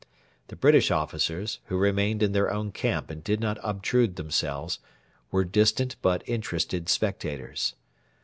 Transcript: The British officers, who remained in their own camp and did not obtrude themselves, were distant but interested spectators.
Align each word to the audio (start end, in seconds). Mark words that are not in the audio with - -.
The 0.47 0.55
British 0.55 0.89
officers, 0.89 1.59
who 1.65 1.77
remained 1.77 2.23
in 2.23 2.31
their 2.31 2.49
own 2.51 2.71
camp 2.71 3.11
and 3.11 3.23
did 3.23 3.39
not 3.39 3.59
obtrude 3.61 4.15
themselves, 4.15 4.79
were 5.29 5.43
distant 5.45 5.95
but 6.01 6.27
interested 6.27 6.89
spectators. 6.89 7.75